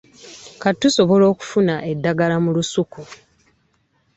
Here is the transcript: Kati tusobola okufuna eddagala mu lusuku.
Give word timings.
Kati 0.61 0.77
tusobola 0.81 1.25
okufuna 1.33 1.73
eddagala 1.91 2.35
mu 2.43 2.49
lusuku. 2.55 3.01